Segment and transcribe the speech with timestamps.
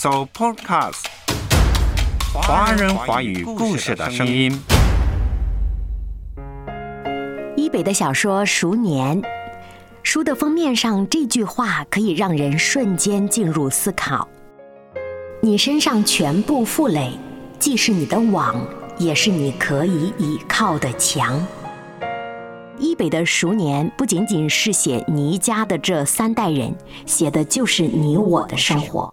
[0.00, 1.06] So Podcast，
[2.32, 4.56] 华人华语故事的声音。
[7.56, 9.20] 一北的小说《熟年》，
[10.04, 14.28] 书的封面上这句话可以让人瞬间进入思考：
[15.42, 17.10] 你身上全部负累，
[17.58, 18.54] 既是你的网，
[18.98, 21.44] 也是你可以倚靠的墙。
[22.78, 26.72] 一北的《熟年》不仅仅是写倪家的这三代人，
[27.04, 29.12] 写的就是你我的生活。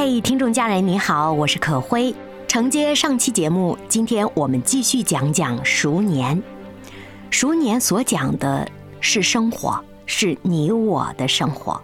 [0.00, 2.14] 嘿，听众家人你好，我是可辉。
[2.46, 6.36] 承接上期节目，今天我们继续讲讲《熟年》。
[7.30, 11.82] 《熟年》所讲的是生活，是你我的生活。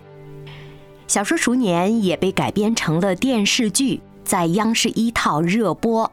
[1.08, 6.08] 小说《熟年》也被改编成了电视剧，在央视一套热播。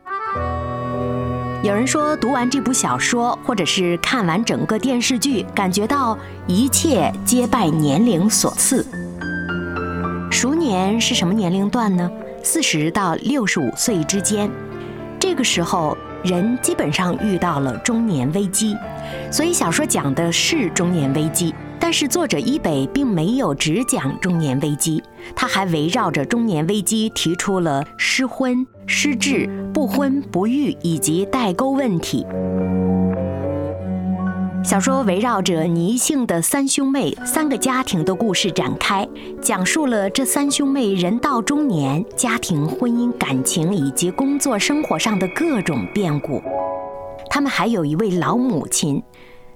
[1.64, 8.84] 有人说，读完这部小说，或者是看完整个电视剧，感觉到一切皆拜年龄所赐。
[10.72, 12.10] 年是什么年龄段呢？
[12.42, 14.50] 四十到六十五岁之间，
[15.20, 18.78] 这个时候人基本上遇到了中年危机，
[19.30, 21.54] 所以小说讲的是中年危机。
[21.78, 25.04] 但是作者伊北并没有只讲中年危机，
[25.36, 32.26] 他还围绕着中年危机提出了失婚、失智、不婚不育以及代沟问题。
[34.64, 39.08] 小说围绕着倪姓的三兄妹三个家庭的故事展开，
[39.42, 46.42] 讲述了这三兄妹人到中年，家庭、婚姻、感情以及工作生活上的各种变故。
[47.30, 49.02] 他们还有一位老母亲，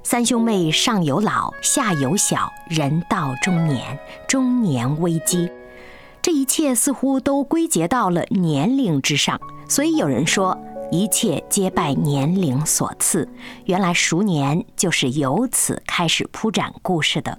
[0.02, 5.48] 三兄妹上有老，下有小，人到中年，中年危机。
[6.22, 9.40] 这一切似乎都归结到了年龄之上，
[9.70, 10.58] 所以有人说。
[10.92, 13.28] 一切皆拜年龄所赐，
[13.66, 17.38] 原来熟年就是由此开始铺展故事的。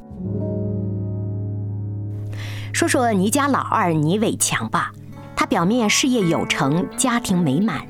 [2.72, 4.92] 说说倪家老二倪伟强吧，
[5.34, 7.86] 他表面事业有成，家庭美满，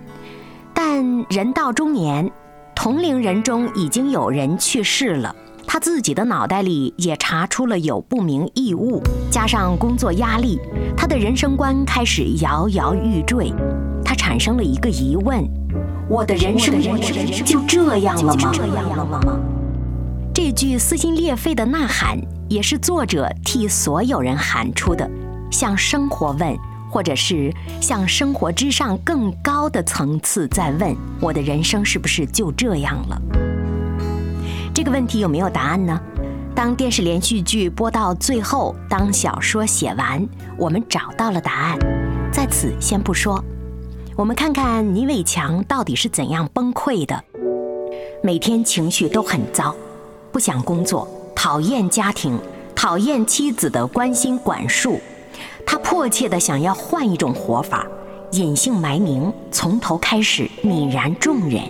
[0.73, 2.31] 但人到中年，
[2.75, 5.35] 同龄人中已经有人去世了，
[5.67, 10.59] 他自己的脑袋里也查出了有不明异物，加上工作压力，
[10.97, 13.53] 他的人生观开始摇摇欲坠。
[14.05, 15.45] 他产生了一个疑问：
[16.09, 16.81] 我的人生
[17.45, 19.21] 就这样了吗？
[20.33, 25.11] 这句撕心裂肺的呐喊，也是作者替所有人喊出的，
[25.51, 26.57] 向生活问，
[26.91, 33.21] 或者是向生活之上更高的层次在问：我的人生是不是就这样了？
[34.77, 35.99] 这个问题有没有答案呢？
[36.55, 40.29] 当电视连续剧播到最后，当小说写完，
[40.59, 41.79] 我们找到了答案。
[42.31, 43.43] 在此先不说。
[44.15, 47.25] 我们看看倪伟强到底是怎样崩溃的。
[48.23, 49.75] 每天情绪都很糟，
[50.31, 52.39] 不想工作，讨厌家庭，
[52.75, 55.01] 讨厌妻子的关心管束。
[55.67, 57.87] 他迫切地想要换一种活法，
[58.33, 61.63] 隐姓埋名，从头开始，泯然众人。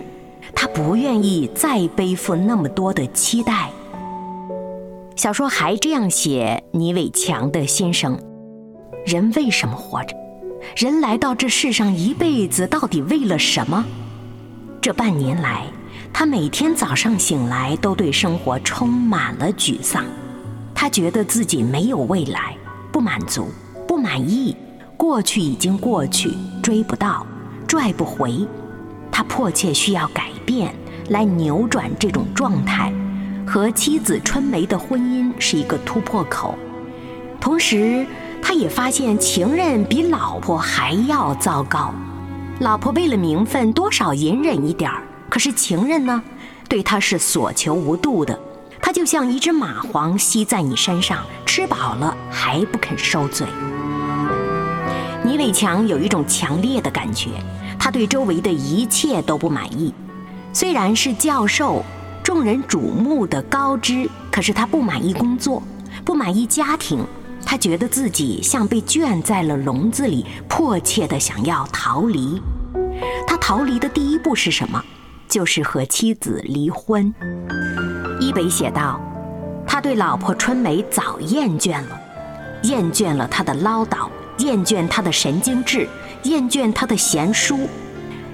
[0.59, 3.69] 他不愿意再背负那么多的期待。
[5.15, 8.19] 小说还这样写倪伟强的心声：
[9.05, 10.15] 人为什么活着？
[10.75, 13.85] 人来到这世上一辈子，到底为了什么？
[14.81, 15.67] 这半年来，
[16.11, 20.05] 他每天早上醒来都对生活充满了沮丧。
[20.73, 22.57] 他觉得自己没有未来，
[22.91, 23.49] 不满足，
[23.87, 24.57] 不满意。
[24.97, 26.31] 过去已经过去，
[26.63, 27.27] 追不到，
[27.67, 28.47] 拽不回。
[29.17, 30.71] 他迫切需要改变，
[31.09, 32.93] 来扭转这种状态。
[33.47, 36.55] 和妻子春梅的婚姻是一个突破口，
[37.41, 38.05] 同时。
[38.43, 41.91] 他也发现情人比老婆还要糟糕，
[42.59, 46.21] 老婆为了名分多少隐忍一点儿，可是情人呢，
[46.69, 48.39] 对他是所求无度的。
[48.79, 53.47] 他就像一只蚂蟥吸在你身上，吃饱了还不肯收嘴。
[55.23, 57.31] 倪伟强有一种强烈的感觉，
[57.79, 59.93] 他对周围的一切都不满意。
[60.53, 61.83] 虽然是教授，
[62.23, 65.61] 众人瞩目的高知，可是他不满意工作，
[66.03, 67.05] 不满意家庭。
[67.45, 72.41] 他觉得自己像被圈在了笼子里，迫切地想要逃离。
[73.25, 74.83] 他逃离的第一步是什么？
[75.29, 77.13] 就是和妻子离婚。
[78.19, 78.99] 伊北写道
[79.67, 81.99] ：“他对老婆春梅早厌倦了，
[82.63, 84.09] 厌倦了他的唠叨，
[84.39, 85.87] 厌倦他的神经质，
[86.23, 87.67] 厌倦他的贤淑。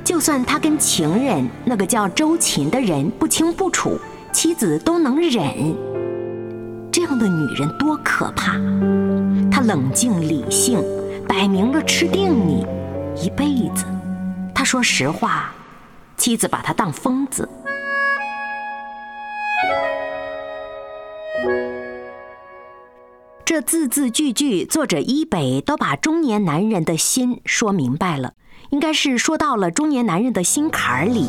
[0.04, 3.98] 就算他跟情人那个叫周琴的人不清不楚，
[4.34, 5.76] 妻子都能忍。
[6.92, 8.54] 这样的女人多可怕！
[9.50, 10.84] 他冷静理性，
[11.28, 12.66] 摆明了吃定你
[13.16, 13.86] 一辈子。
[14.54, 15.52] 他说实话，
[16.18, 17.48] 妻子把他当疯子。
[23.54, 28.34] 这字字句句，作者一北都把中年男人的心说明白了，
[28.72, 31.28] 应该是说到了中年男人的心坎儿里。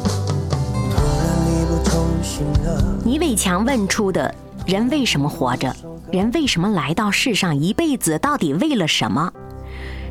[3.04, 4.34] 倪伟强问出的
[4.66, 5.76] 人为什么活着？
[6.10, 7.54] 人为什么来到世上？
[7.54, 9.30] 一辈子到底为了什么？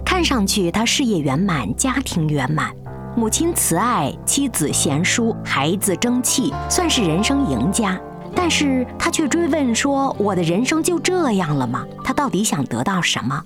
[0.06, 2.71] 看上去他事业圆满，家庭圆满，
[3.18, 8.00] 母亲慈爱，妻子贤淑，孩子争气，算是人生赢家。
[8.35, 13.44] 但是他却追问说：“我的人生就这样了吗？”他到底想得到什么？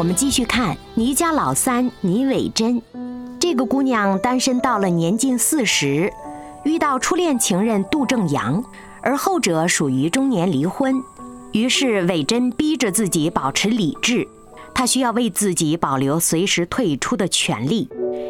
[0.00, 2.80] 我们继续看倪家老三倪伟珍，
[3.38, 6.10] 这个姑娘单身到了年近四十，
[6.64, 8.64] 遇到初恋情人杜正阳，
[9.02, 10.94] 而后者属于中年离婚。
[11.52, 14.26] 于是伟珍逼着自己保持理智，
[14.74, 17.86] 她需要为自己保留随时退出的权利，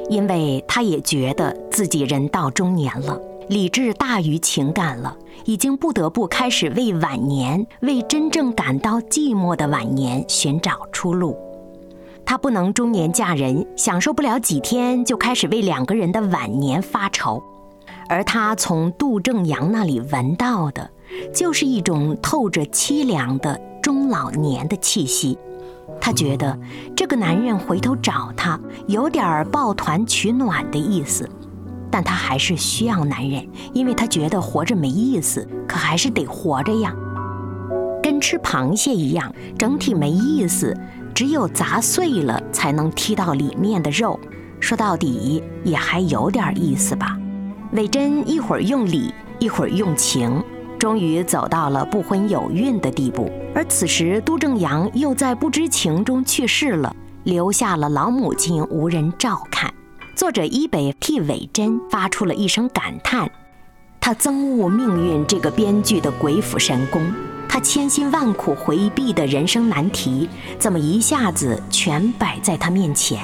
[0.08, 3.16] 因为她也觉得自己人到中年了，
[3.48, 11.38] 理智大于情感了，已经不得不开始为晚年，为真正感到寂寞的晚年寻找出路。
[12.30, 17.42] 她不能中年嫁人，享受不了几天就开始为两个人的晚年发愁，
[18.08, 20.88] 而她从杜正阳那里闻到的，
[21.34, 25.36] 就是一种透着凄凉的中老年的气息。
[26.00, 26.56] 她觉得
[26.94, 28.56] 这个男人回头找她，
[28.86, 31.28] 有点抱团取暖的意思，
[31.90, 36.94] 但她还是需要男人，因为她觉得活着没意思，可还是得活着呀，
[38.00, 40.72] 跟吃螃蟹一样，整体没意思。
[41.14, 44.18] 只有砸碎了才能踢到里面的肉，
[44.58, 47.16] 说到底也还有点意思吧。
[47.72, 50.42] 伟珍一会儿用理，一会儿用情，
[50.78, 53.30] 终于走到了不婚有孕的地步。
[53.54, 59.72] 而此时，杜正阳又在不知情中去世了，留下了老母亲无人照看。
[60.16, 63.30] 作者一北替伟珍发出了一声感叹，
[64.00, 67.02] 他憎恶命运这个编剧的鬼斧神工。
[67.60, 70.28] 千辛万苦回避的人生难题，
[70.58, 73.20] 怎么一下子全摆在他面前？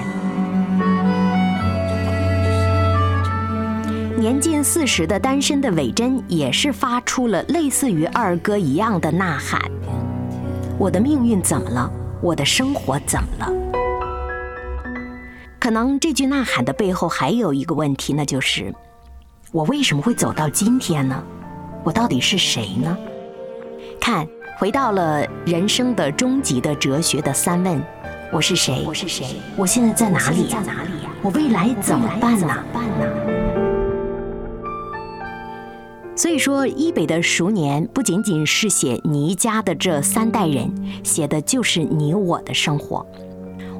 [4.18, 9.60] 年近四十的单身的伟珍也是发出了类似于二哥一样的呐喊
[10.78, 11.90] ：“我的命运怎么了？
[12.20, 13.52] 我的生活怎么了？”
[15.60, 18.74] 可能这句呐喊的背后还有一个问题，那就是
[19.52, 21.22] 我为什么会走到今天呢？
[21.84, 22.96] 我到底是谁呢？
[24.06, 24.24] 看，
[24.56, 27.82] 回到了人生的终极的哲学的三问：
[28.32, 28.84] 我是谁？
[28.86, 29.26] 我是谁？
[29.56, 30.46] 我现在在哪里？
[30.48, 31.10] 在哪里呀？
[31.22, 32.54] 我未来怎么办呢？
[36.14, 40.72] 所以说，一北的熟年不仅仅是写倪家的这三代人，
[41.02, 43.04] 写的就是你我的生活。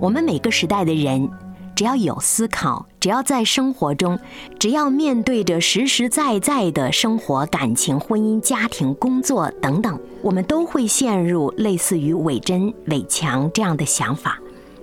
[0.00, 1.30] 我们每个时代的人。
[1.76, 4.18] 只要有思考，只要在生活中，
[4.58, 14.38] 只要面对着实实在在的生活、感情、婚姻、家庭、工作等等，我们都会陷入类似于伟珍、伟强这样的想法：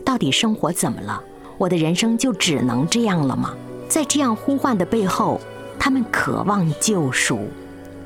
[0.05, 1.19] 到底生活怎么了？
[1.57, 3.55] 我的人生就只能这样了吗？
[3.89, 5.41] 在这样呼唤的背后，
[5.79, 7.39] 他们渴望救赎，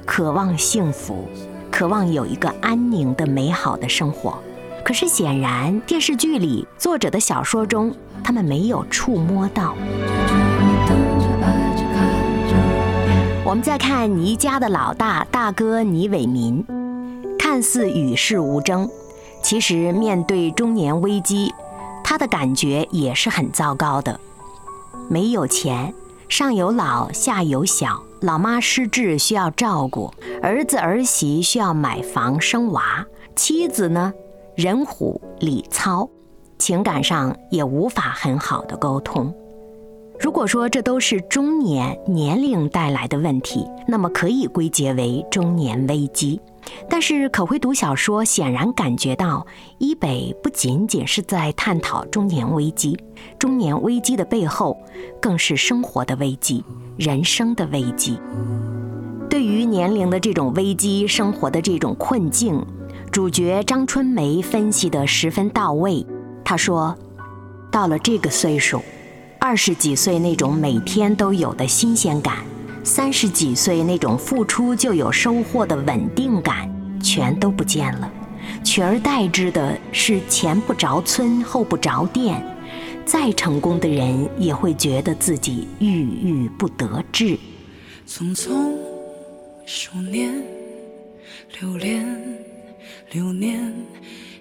[0.06, 1.28] 渴望幸福，
[1.70, 4.42] 渴望有一个安宁的美好的生活。
[4.86, 7.94] 可是显然，电视剧里作者的小说中。
[8.28, 9.74] 他们没有触摸到。
[13.46, 16.62] 我们再看倪家的老大大哥倪伟民，
[17.40, 18.90] 看似与世无争，
[19.42, 21.54] 其实面对中年危机，
[22.04, 24.20] 他的感觉也是很糟糕的。
[25.10, 25.94] 没有钱，
[26.28, 33.06] 上有老下有小，老妈失智需要照顾，儿子儿媳需要买房生娃，
[33.38, 34.12] 妻子呢，
[34.58, 36.10] 人虎礼糙。
[36.58, 39.34] 情感上也无法很好的沟通，
[40.20, 46.40] 如果说这都是中年年龄带来的问题，那么可以归结为中年危机。
[46.90, 49.46] 但是可会读小说，显然感觉到
[49.78, 52.98] 伊北不仅仅是在探讨中年危机，
[53.40, 54.78] 中年危机的背后，
[55.22, 56.62] 更是生活的危机、
[56.98, 58.20] 人生的危机。
[59.30, 62.62] 对于年龄的这种危机、生活的这种困境，
[63.12, 66.06] 主角张春梅分析得十分到位。
[66.50, 66.98] 他说
[67.70, 68.82] ：“到了这个岁数，
[69.38, 72.38] 二十几岁那种每天都有的新鲜感。”
[72.86, 76.74] 三十几岁那种付出就有收获的稳定感，
[77.04, 78.10] 全都不见了，
[78.64, 82.42] 取而代之的是前不着村后不着店。
[83.06, 87.38] 再成功的人也会觉得自己郁郁不得志。
[88.08, 88.74] 匆匆
[89.66, 90.34] 数年，
[91.60, 92.06] 流连
[93.12, 93.74] 流年，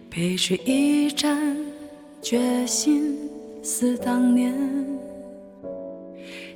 [0.09, 1.57] 背水一战，
[2.29, 3.17] 决心
[3.63, 4.53] 似当年。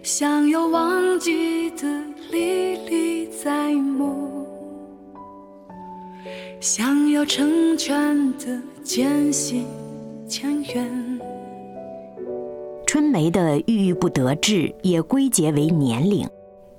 [0.02, 1.86] 想要忘记的
[2.32, 4.44] 历历在目，
[6.58, 9.64] 想要成全的渐行
[10.26, 11.20] 渐远。
[12.84, 16.28] 春梅的郁郁不得志也归结为年龄，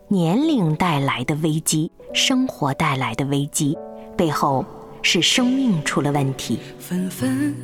[0.09, 3.77] 年龄带来的危机，生活带来的危机，
[4.17, 4.65] 背后
[5.01, 6.59] 是生命出了问题。
[6.77, 7.55] 纷纷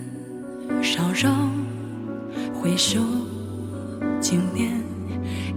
[0.81, 1.31] 扰扰，
[2.53, 3.00] 回首
[4.19, 4.81] 经年。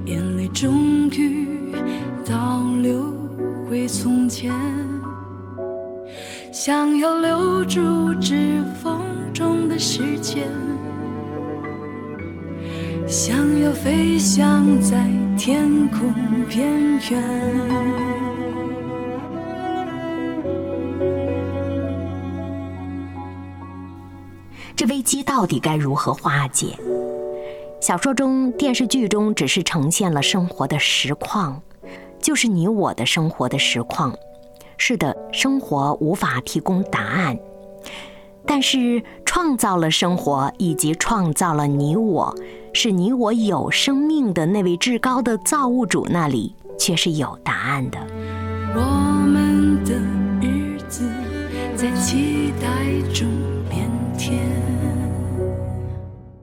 [0.06, 1.46] 眼泪终于
[2.24, 3.14] 倒流
[3.68, 4.52] 回从前，
[6.50, 9.00] 想要留住指缝
[9.32, 10.48] 中的时间，
[13.06, 16.12] 想要飞翔在天空
[16.48, 18.09] 边缘。
[24.76, 26.76] 这危机到底该如何化解？
[27.80, 31.62] 小说中、电视剧中只是呈现了生活的实况，
[32.20, 34.14] 就是你我的生活的实况。
[34.76, 37.38] 是的，生活无法提供答案，
[38.46, 42.34] 但是创造了生活以及创造了你我，
[42.72, 47.98] 是你我有生命的那位至高的造物主那里却是有答案的。
[48.74, 48.80] 我
[49.26, 49.94] 们的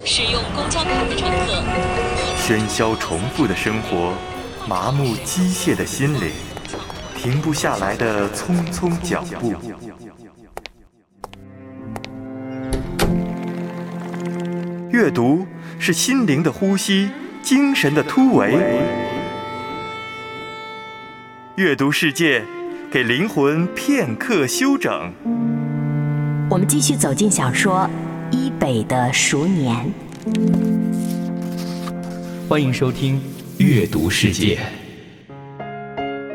[0.09, 1.61] 使用公交卡的乘客，
[2.37, 4.13] 喧嚣重复的生活，
[4.65, 6.31] 麻木机械的心灵，
[7.13, 9.53] 停不下来的匆匆脚步。
[14.91, 15.45] 阅读
[15.77, 17.09] 是心灵的呼吸，
[17.43, 18.57] 精神的突围。
[21.57, 22.45] 阅读世界，
[22.89, 25.11] 给灵魂片刻休整。
[26.49, 27.89] 我们继续走进小说。
[28.57, 29.93] 伊北的熟年，
[32.49, 33.21] 欢迎收听
[33.63, 34.59] 《阅读世界》。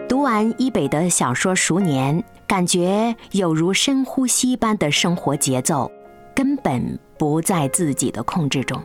[0.08, 5.90] 读完伊北的小说《熟年》，感觉有如深呼吸般的生活节奏，
[6.32, 8.80] 根本不在自己的控制中。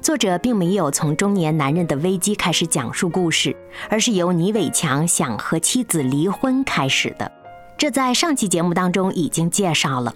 [0.00, 3.54] 作者并没有从中年男人的危机开始讲述故事，
[3.88, 7.30] 而是由倪伟强想和妻子离婚开始的。
[7.78, 10.12] 这在上期节目当中已经介绍了。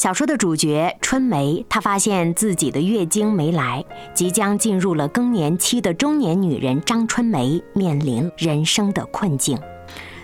[0.00, 9.58] 小说的主角春梅，她发现自己的月经没来，即将进入了更年期的中年女人张春梅面临人生的困境。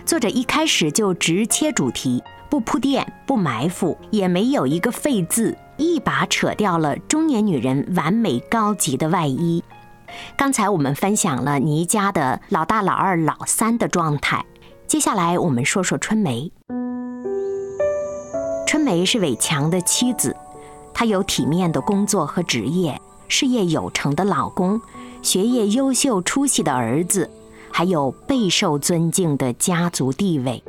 [0.03, 9.63] 作者一开始就直切主题，不铺垫，不埋伏，也没有一个废字，一把扯掉了中年女人完美高级的外衣。
[10.35, 14.43] 刚才我们分享了倪家的老大、老二、老三的状态，
[14.87, 16.51] 接下来我们说说春梅。
[18.67, 20.35] 春梅是伟强的妻子，
[20.93, 24.81] 她有体面的工作和职业，事业有成的老公，
[25.21, 27.29] 学业优秀出息的儿子，
[27.71, 30.61] 还有备受尊敬的家族地位。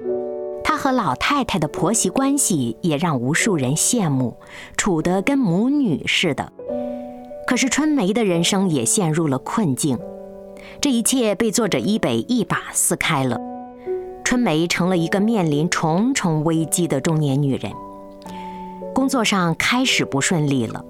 [0.63, 4.37] 她和老太太的婆媳关系也让无数人羡慕，
[4.77, 6.53] 处得跟母女似的。
[7.49, 9.99] 可是春梅的人生也陷入了困境，
[10.81, 13.41] 这一切被作者伊北一把撕开了。
[14.23, 17.73] 春梅成了一个面临重重危机的中年女人。
[18.99, 20.85] 工作上开始不顺利了，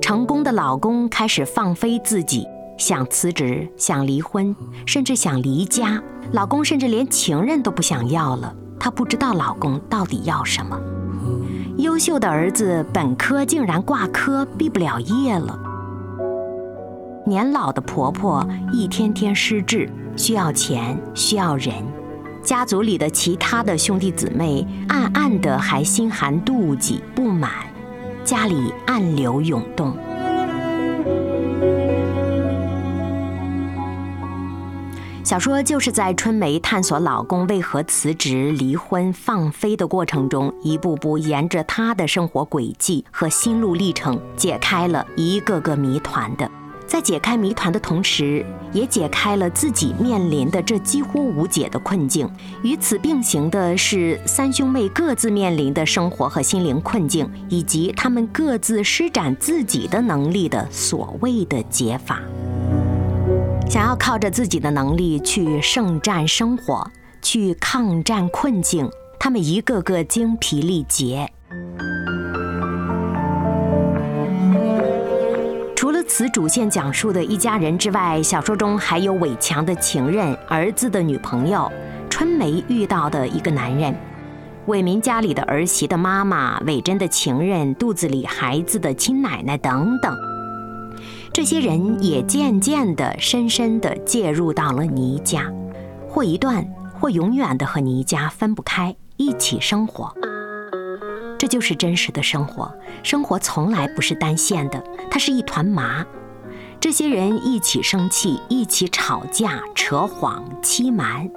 [0.00, 2.46] 成功的老公开始放飞自己，
[2.78, 4.54] 想辞职，想离婚，
[4.86, 6.00] 甚至想离家。
[6.30, 10.80] 老公甚至连情人都不想要了，她不知道老公到底要什么。
[11.78, 15.58] 优秀的儿子本科竟然挂科，毕不了业了。
[17.26, 21.74] 年老的婆婆一天天失智，需要钱，需要人。
[22.42, 27.50] 家族里的其他的兄弟姊妹暗暗的还心寒妒忌不满，
[28.24, 29.96] 家里暗流涌动。
[35.22, 46.50] 小说就是在春梅探索老公为何辞职、离婚、放飞的过程中，一步步沿着她的生活轨迹和心路历程，解开了一个个谜团的。
[46.90, 52.28] 在解开谜团的同时，也解开了自己面临的这几乎无解的困境。
[52.64, 62.20] 与此并行的是，三兄妹各自面临的生活和心灵困境，以及他们各自施展自己的能力的所谓的解法。
[63.68, 66.90] 想要靠着自己的能力去胜战生活，
[67.22, 71.30] 去抗战困境，他们一个个精疲力竭。
[76.20, 81.72] 此主线讲述的一家人之外，小说中还有伟强的情人、儿子的女朋友、
[82.10, 83.96] 春梅遇到的一个男人、
[84.66, 90.14] 伟民家里的儿媳的妈妈、伟珍的情人、肚子里孩子的亲奶奶等等。
[91.32, 95.50] 这些人也渐渐地、深深地介入到了倪家，
[96.06, 96.62] 或一段，
[97.00, 100.14] 或永远的和倪家分不开，一起生活。
[101.40, 102.70] 这就是真实的生活，
[103.02, 106.04] 生活从来不是单线的，它是一团麻。
[106.78, 111.30] 这些人一起生气，一起吵架、扯谎、欺瞒，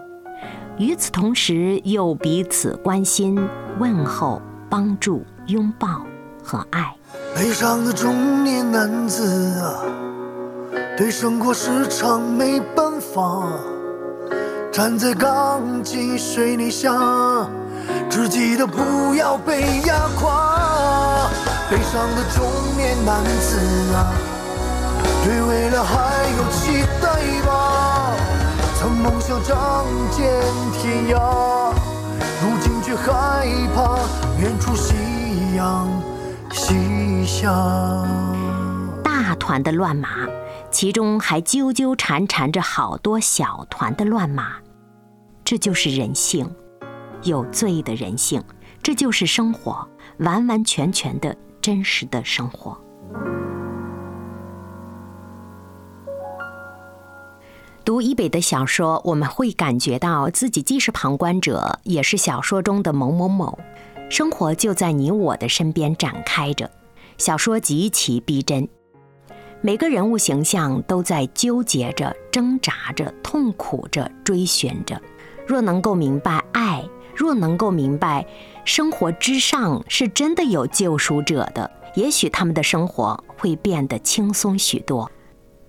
[0.77, 3.47] 与此同时又彼此关心、
[3.79, 6.05] 问候、帮助、拥抱
[6.43, 6.93] 和爱。
[7.33, 9.85] 悲伤的中年男子啊，
[10.97, 13.47] 对生活时常没办法，
[14.69, 16.91] 站在钢筋水泥下，
[18.13, 21.27] 只记得不要被压垮。
[21.67, 22.45] 悲伤的中
[22.77, 23.57] 年男子
[23.95, 24.13] 啊，
[25.23, 28.13] 对未来还有期待吧？
[28.79, 30.29] 曾梦想仗剑
[30.73, 31.73] 天涯，
[32.39, 33.97] 如今却害怕
[34.39, 34.93] 远处夕
[35.55, 35.89] 阳。
[36.51, 37.51] 西下，
[39.03, 40.07] 大团的乱麻，
[40.69, 44.57] 其中还纠纠缠缠着好多小团的乱麻，
[45.43, 46.47] 这就是人性，
[47.23, 48.43] 有罪的人性，
[48.81, 52.77] 这就是生活，完完全全的真实的生活。
[57.85, 63.59] 读伊北的小说，我们会感觉到自己既是旁观者，也是小说中的某某某。
[64.09, 66.69] 生活就在你我的身边展开着，
[67.17, 68.67] 小说极其逼真，
[69.61, 75.01] 每个人物形象都在纠结着、挣扎着、痛苦着、追寻着。
[75.45, 76.81] 若能够明白爱，
[77.15, 78.25] 若能够明白
[78.65, 85.09] 生活之上是真的有救赎者的，也许他们的生活会变得轻松许多。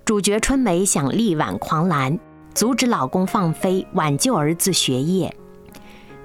[0.05, 2.19] 主角春梅想力挽狂澜，
[2.55, 5.35] 阻止老公放飞，挽救儿子学业。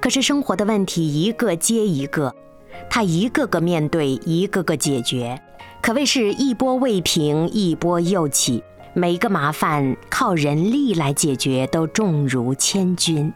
[0.01, 2.33] 可是生活的问题一个接一个，
[2.89, 5.41] 他一个个面对，一个个解决，
[5.81, 8.63] 可谓是一波未平，一波又起。
[8.93, 13.31] 每一个麻烦靠人力来解决，都重如千钧。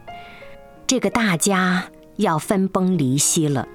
[0.86, 1.84] 这个大家
[2.16, 3.66] 要分崩离析了，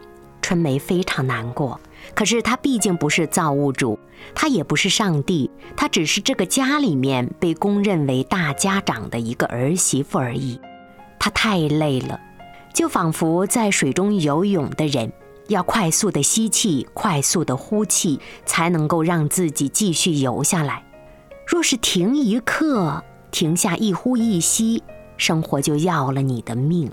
[0.41, 1.80] 春梅非常难过。
[2.13, 3.98] 可是她毕竟不是造物主，
[4.36, 10.60] 她也不是上帝，她只是这个家里面被公认为大家长的一个儿媳妇而已。
[11.19, 12.19] 她太累了。
[12.72, 15.12] 就仿佛在水中游泳的人，
[15.48, 20.84] 要快速的吸气，快速的呼气，才能够让自己继续游下来。
[21.45, 24.84] 若是停一刻，停下一呼一吸，
[25.19, 26.91] 生活就要了你的命。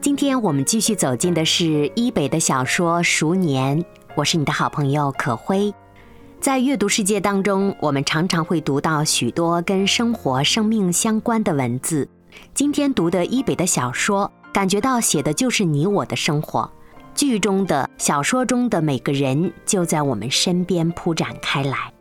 [0.00, 3.78] 今天我们继续走进的是伊北的小说《熟年》，
[4.14, 5.72] 我是你的好朋友可辉。
[6.40, 12.08] 在阅读世界当中，我们常常会读到许多跟生活、生命相关的文字。
[12.52, 16.68] 今天读的伊北的小说，感觉到写的就是你我的生活。
[17.14, 21.92] 剧中的小说中的每个人就在我们身边铺展开来。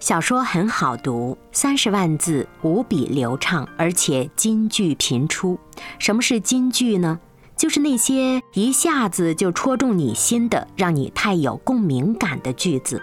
[0.00, 5.58] 小说很好读，三十万字，无比流畅，而且金句频出。
[5.98, 7.18] 什么是金句呢？
[7.56, 13.02] 就是那些一下子就戳中你心的，让你太有共鸣感的句子。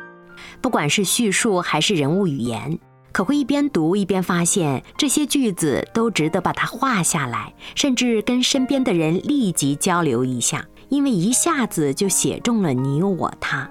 [0.62, 2.80] 不管是叙述还是人物语言，
[3.12, 13.70] 可会一边读一边发现这些句子都值得把它画下来，甚至跟身边的人立即交流一下，因为一下子就写中了你我他。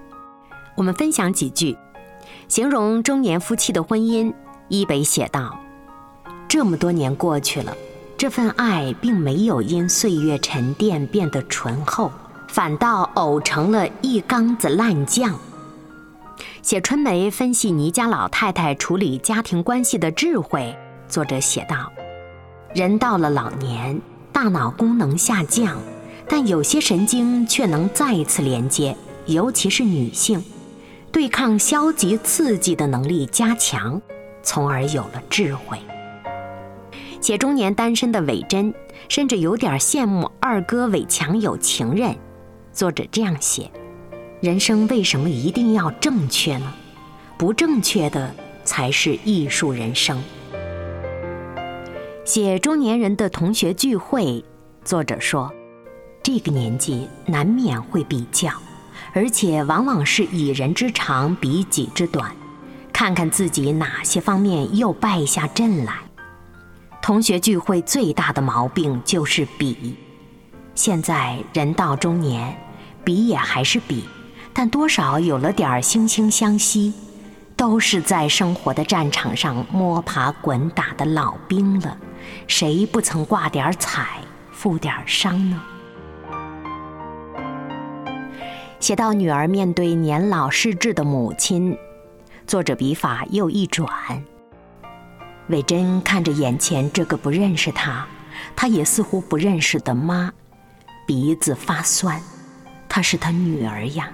[0.76, 1.76] 我们分享几句，
[2.54, 4.32] 形容中年夫妻的婚姻。
[4.68, 5.58] 伊北写道：
[6.46, 7.76] 这么多年过去了，
[8.16, 12.12] 这份爱并没有因岁月沉淀变得醇厚，
[12.46, 15.36] 反倒呕成了一缸子烂酱。
[16.62, 20.72] 写春梅分析倪家老太太处理家庭关系的智慧，
[21.08, 21.90] 作者写道：
[22.72, 24.00] 人到了老年，
[24.32, 25.76] 大脑功能下降，
[26.28, 30.40] 但有些神经却能再一次连接，尤其是女性。
[31.14, 34.02] 对抗消极刺激的能力加强，
[34.42, 35.78] 从而有了智慧。
[37.20, 38.74] 写中年单身的韦真，
[39.08, 42.16] 甚至有点羡慕二哥韦强有情人。
[42.72, 43.70] 作者这样写：
[44.40, 46.74] 人生为什么一定要正确呢？
[47.38, 50.20] 不正确的才是艺术人生。
[52.24, 54.44] 写中年人的同学聚会，
[54.84, 55.48] 作者说，
[56.24, 58.50] 这个年纪难免会比较，
[59.14, 62.34] 而且往往是以人之长比己之短，
[62.92, 65.94] 看看自己哪些方面又败下阵来。
[67.00, 69.96] 同学聚会最大的毛病就是比，
[70.74, 72.58] 现在人到中年，
[73.04, 74.04] 比也还是比，
[74.52, 76.92] 但多少有了点惺惺相惜，
[77.56, 81.96] 都是在生活的战场上摸爬滚打的老兵了，
[82.48, 84.18] 谁不曾挂点彩，
[84.50, 85.62] 负点伤呢？
[88.84, 91.74] 写到女儿面对年老失智的母亲，
[92.46, 93.88] 作者笔法又一转。
[95.48, 98.06] 伟珍看着眼前这个不认识他，
[98.54, 100.30] 他也似乎不认识的妈，
[101.06, 102.20] 鼻子发酸。
[102.86, 104.10] 她是他女儿呀，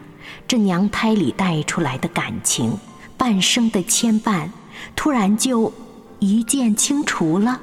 [0.47, 2.79] 这娘胎里带出来的感情，
[3.19, 4.51] 半生的牵绊，
[4.95, 5.73] 突然就
[6.21, 7.61] 一键清除了。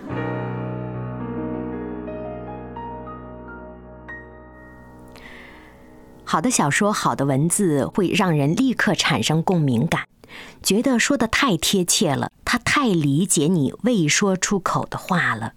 [6.30, 10.02] 好的小说，好的文字，会让人立刻产生共鸣感。
[10.62, 15.54] 觉得说的太贴切了，他太理解你未说出口的话了。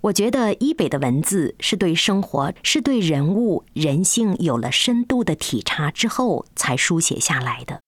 [0.00, 7.78] 我觉得一北的文字是对生活、是对人物、人性有了深度的体察之后才书写下来的。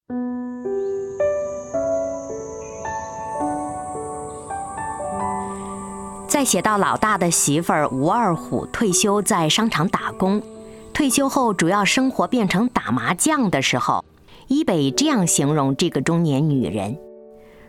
[6.28, 10.40] 再写到老大的媳妇儿吴二虎退休在商场打工，
[10.94, 14.02] 退休后主要生活变成打麻将的时候。
[14.46, 16.98] 伊北这样形容这个中年女人，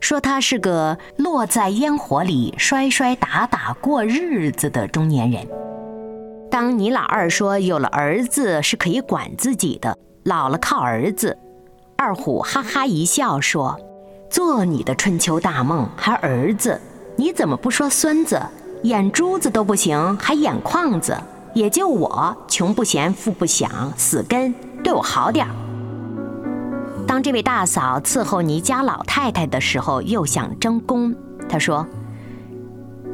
[0.02, 5.48] 说她是个落在烟火里摔摔打打过日子的中年人。
[6.52, 11.38] 当你老二说有了儿子是可以管自己的，老了靠儿子，
[11.98, 13.80] 二虎哈哈一笑说
[14.30, 16.80] ：“做你的春秋大梦还儿子？
[17.16, 18.42] 你怎么不说孙子？
[18.84, 21.18] 眼珠子都不行，还眼眶子？
[21.56, 25.52] 也就我穷不嫌富不想，死根对我好点儿。”
[27.08, 31.16] 当这位大嫂伺候你家老太太的时候，又想争功。
[31.48, 31.88] 她说：“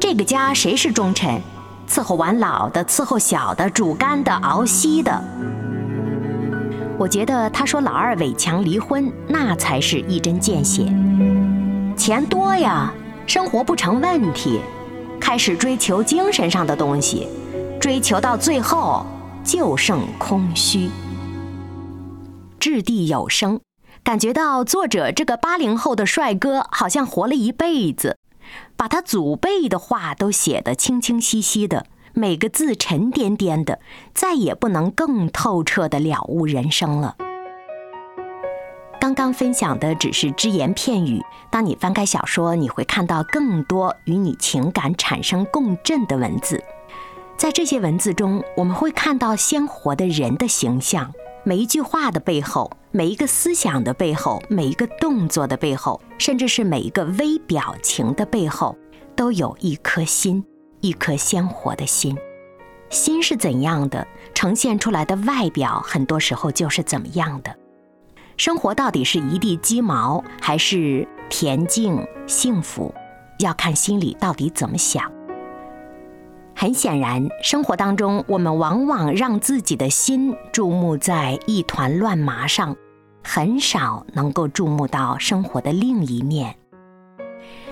[0.00, 1.40] 这个家谁是忠臣？
[1.88, 5.22] 伺候完老的，伺候小的，煮干的，熬稀的。”
[6.98, 10.84] 我觉得他说老二伟强离婚，那才是一针见血。
[11.96, 12.92] 钱多呀，
[13.26, 14.60] 生活不成问题，
[15.20, 17.28] 开始追求精神上的东西，
[17.82, 19.04] 追求到最后
[19.42, 20.88] 就剩空虚。
[22.60, 23.58] 掷地有声。
[24.04, 28.18] 感觉到作者这个八零后的帅哥好像活了一辈子，
[28.76, 33.80] 把他祖辈的话都写得清清晰晰的，每个字沉甸甸的，
[34.14, 37.16] 再也不能更透彻的了悟人生了。
[39.00, 46.62] 刚刚分享的只是只言片语，当你翻开小说，你会看到更多与你情感产生共振的文字，
[47.42, 51.12] 在这些文字中，我们会看到鲜活的人的形象。
[51.42, 58.76] 每一句话的背后，每一个思想的背后，每一个动作的背后，甚至是每一个微表情的背后，
[59.16, 60.44] 都有一颗心，
[60.82, 62.16] 一颗鲜活的心。
[62.90, 67.52] 心是怎样的，呈现出来的外表很多时候就是怎么样的。
[68.36, 72.94] 生活到底是一地鸡毛，还是恬静幸福，
[73.40, 75.10] 要看心里到底怎么想。
[76.54, 82.76] 很显然，生活当中，我们往往让自己的心注目在一团乱麻上，
[83.24, 86.54] 很少能够注目到生活的另一面。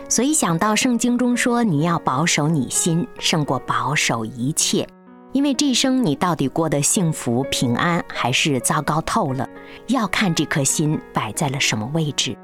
[0.08, 4.84] 所以想到圣经中说，你要保守你心，胜过保守一切，
[5.32, 9.48] 因为这一生你到底过得幸福平安，还是糟糕透了，
[9.86, 12.36] 要看这颗心摆在了什么位置。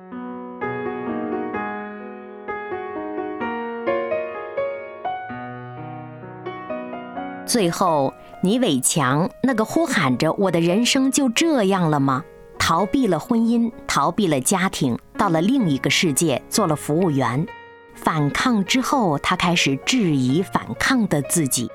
[7.46, 12.24] 最后，倪伟强那个呼喊着“我的人生就这样了吗？”
[12.58, 17.46] 逃避了婚姻，逃避了家庭，到了另一个世界做了服务员。
[17.94, 21.70] 反抗之后，他开始质疑反抗的自己。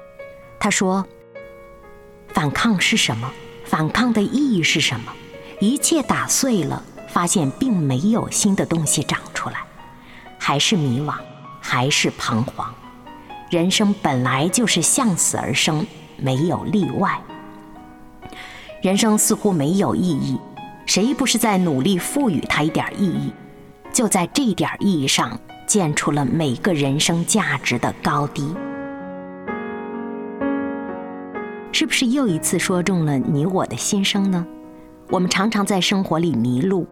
[0.60, 1.06] 他说
[2.34, 3.32] ：“反抗是什么？
[3.64, 5.14] 反抗的意义是什么？
[5.62, 9.64] 一切打碎了，发现并没有新的东西长出来，
[10.38, 11.16] 还是迷惘，
[11.62, 12.74] 还是彷徨。”
[13.52, 15.86] 人生本来就是向死而生，
[16.16, 17.22] 没有例外。
[18.82, 20.40] 人生似乎没有意义，
[20.86, 23.34] 谁不是在努力赋予它一点意义？
[23.92, 25.38] 就在这点意义上，
[25.68, 28.56] 建出了每个人生价值的高低。
[31.74, 34.48] 是不是又一次说中了你我的心声呢？
[35.10, 36.88] 我们常常在生活里迷路、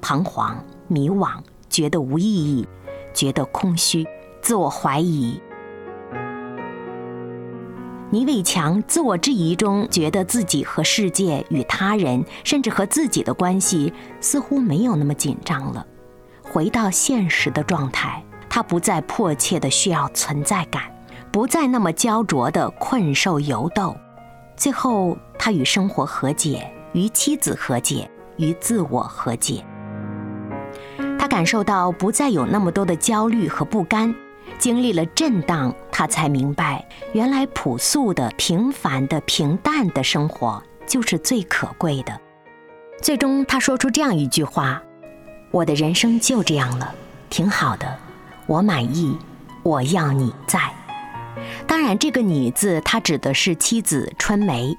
[0.00, 2.66] 彷徨、迷惘，觉得无意义，
[3.14, 4.04] 觉得空虚，
[4.42, 5.40] 自我怀疑。
[8.12, 15.86] 倪伟强自我质疑中，觉得自己和世界、与他人，甚至和自己的关系，似乎没有那么紧张了。
[16.42, 20.82] 回到现实的状态，他不再迫切的需要存在感，
[21.30, 23.96] 不再那么焦灼的困兽犹斗。
[24.56, 29.64] 最后，他与生活和解，与妻子和解，与自我和解。
[31.16, 34.12] 他感受到不再有那么多的焦虑和不甘。
[34.58, 42.20] 经历了震荡，他才明白，原来朴素的、平凡的、平淡的生活就是最可贵的。
[43.02, 44.82] 最终，他说出这样一句话
[45.50, 46.94] ：“我的人生就这样了，
[47.30, 47.98] 挺好的，
[48.46, 49.16] 我满意。
[49.62, 50.60] 我要你在。”
[51.66, 54.76] 当然，这个“你”字，他指的是妻子春梅。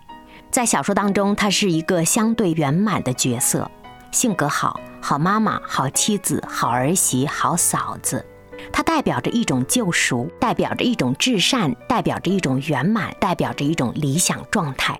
[0.51, 3.71] 在小说当中，她是一个相对圆满的角色，
[4.11, 8.25] 性格好，好妈妈，好妻子，好儿媳，好嫂子。
[8.71, 14.99] 它代表着一种救赎，代表着一种至善，代表着一种圆满，代表着一种理想状态。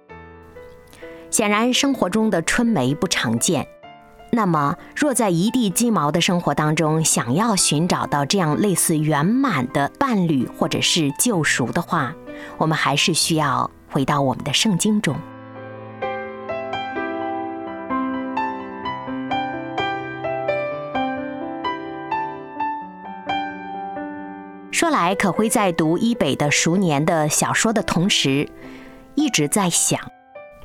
[1.30, 3.67] 显然，生活中的春梅不常见。
[4.32, 12.13] 那么，若在一地鸡毛的生活当中，想要寻找到这样类似圆满的伴侣或者是救赎的话，
[12.58, 15.15] 我们还是需要回到我们的圣经中。
[24.82, 28.50] 说来，可辉在读伊北的《熟年》的小说的同时，
[29.13, 30.02] 一直在想，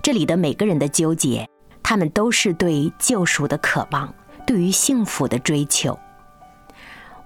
[0.02, 1.46] 这里的每个人的纠结，
[1.82, 4.14] 他们都是对救赎的渴望，
[4.46, 5.98] 对于幸福的追求。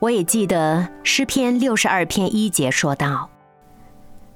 [0.00, 3.30] 我也记得诗篇六十二篇一节说道：“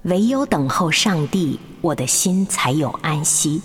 [0.02, 3.62] 唯有等候上帝，我的心才有安息。”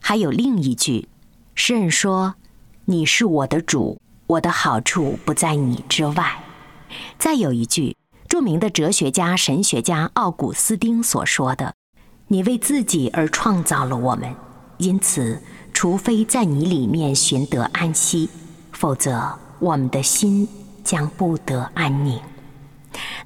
[0.00, 1.06] 还有另一句，
[1.54, 2.34] 诗人说
[2.86, 6.44] ：“你是我的主，我的好处不在你之外。”
[7.18, 7.96] 再有一句，
[8.28, 11.74] 著名的哲学家、神学家奥古斯丁所说的
[12.28, 14.34] ：“你为自己而创造了我们，
[14.78, 18.28] 因此，除非在你里面寻得安息，
[18.72, 20.48] 否则我们的心
[20.84, 22.20] 将不得安宁。”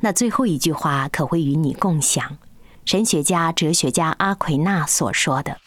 [0.00, 2.38] 那最后一句话可会与你共享，
[2.84, 5.58] 神学家、哲学家阿奎那所说的：“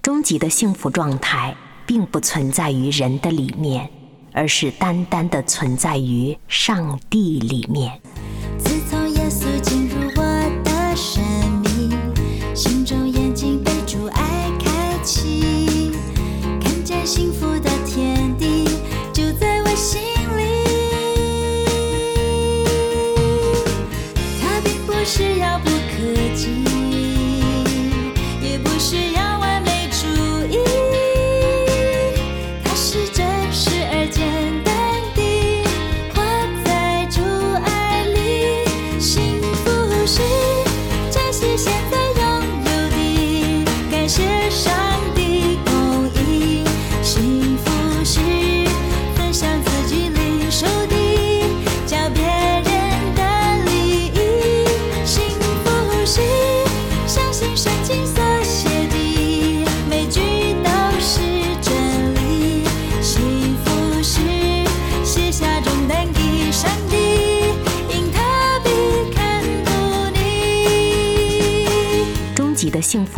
[0.00, 3.90] 终极的幸福状态，并不存在于人的里面。”
[4.32, 8.00] 而是单单的存在于上帝里面。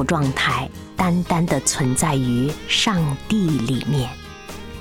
[0.04, 4.08] 状态，单单的存在于上帝里面，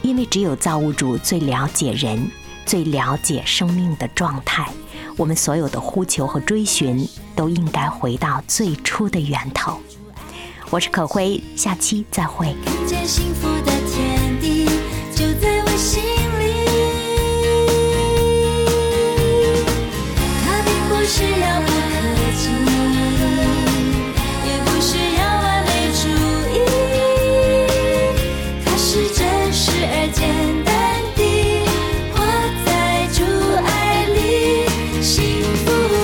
[0.02, 2.32] 因为只有造物主最了解人，
[2.66, 4.68] 最了解生命的状态。
[5.18, 9.80] 我们所有的呼求和追寻，都应该回到最初的源头。
[10.70, 12.56] 我是可辉，下期再会。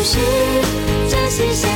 [0.05, 0.19] 是
[1.09, 1.27] 真
[1.71, 1.74] 理。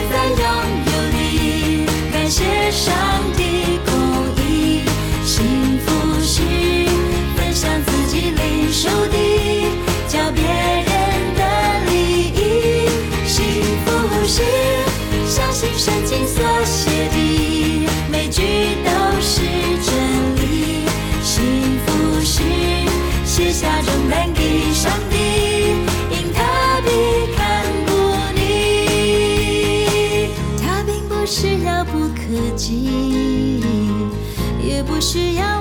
[34.99, 35.58] 不需要。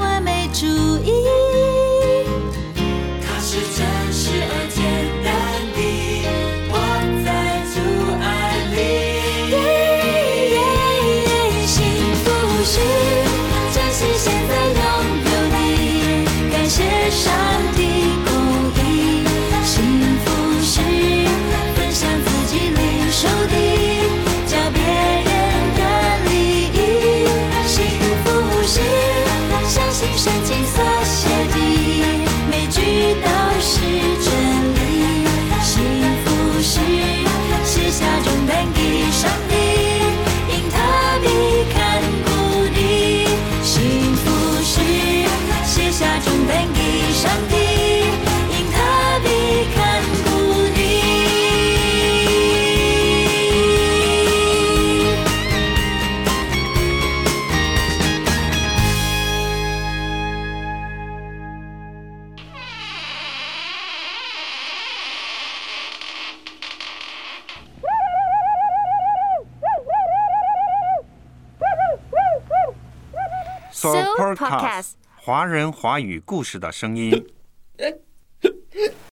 [75.49, 77.27] 人华语故事的声音。